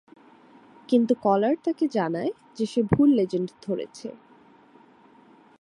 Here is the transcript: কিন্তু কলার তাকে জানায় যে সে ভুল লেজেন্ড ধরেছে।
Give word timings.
কিন্তু 0.89 1.13
কলার 1.21 1.55
তাকে 1.63 1.85
জানায় 1.87 2.31
যে 2.55 2.65
সে 2.65 2.81
ভুল 2.83 3.09
লেজেন্ড 3.13 3.49
ধরেছে। 3.61 4.09